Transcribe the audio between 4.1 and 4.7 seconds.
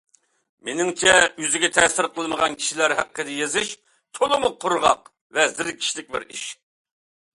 تولىمۇ